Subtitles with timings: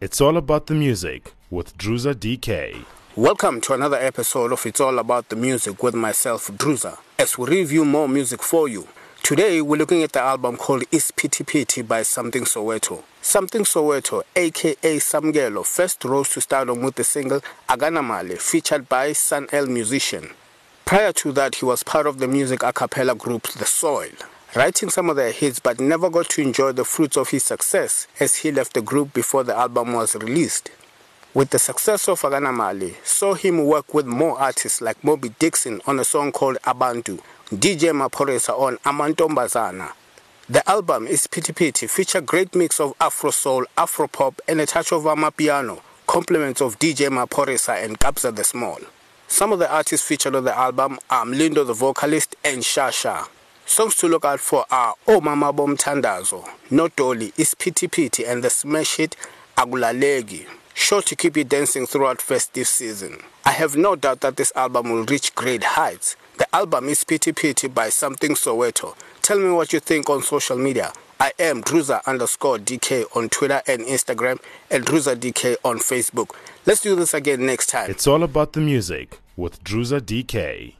[0.00, 2.84] It's all about the music with Druza DK.
[3.16, 7.48] Welcome to another episode of It's All About the Music with myself, Druza, as we
[7.48, 8.86] review more music for you.
[9.24, 13.02] Today, we're looking at the album called Isiphithiphithi by Samthing Soweto.
[13.20, 19.66] Samthing Soweto, aka Samkelo, first rose to stardom with the single Akanamali, featured by Sun-El
[19.66, 20.30] Musician.
[20.84, 24.12] Prior to that, he was part of the music a cappella group The Soil,
[24.54, 28.06] writing some of their hits but never got to enjoy the fruits of his success
[28.18, 30.70] as he left the group before the album was released.
[31.34, 35.98] With the success of Akanamali, saw him work with more artists like Mobi Dixon on
[35.98, 37.20] a song called Abantu,
[37.50, 39.92] DJ Maphorisa on Amantombazana.
[40.48, 45.02] The album Isiphithiphithi feature great mix of Afro soul, Afro pop, and a touch of
[45.02, 48.78] Amapiano, compliments of DJ Maphorisa and Kabza De Small.
[49.28, 53.28] Some of the artists featured on the album are Mlindo the vocalist and Shasha.
[53.68, 58.48] Songs to look out for are Oh Mama Bom Tandazo, No Dolly, Isiphithiphithi, and the
[58.48, 59.14] smash hit
[59.58, 60.46] Akulaleki.
[60.72, 63.18] Sure to keep you dancing throughout festive season.
[63.44, 66.16] I have no doubt that this album will reach great heights.
[66.38, 68.96] The album Isiphithiphithi by Samthing Soweto.
[69.20, 70.90] Tell me what you think on social media.
[71.20, 76.34] I am Druza underscore DK on Twitter and Instagram and Druza DK on Facebook.
[76.64, 77.90] Let's do this again next time.
[77.90, 80.72] It's all about the music with Druza DK.